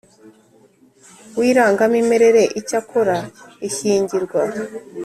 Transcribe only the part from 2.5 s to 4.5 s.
Icyakora ishyingirwa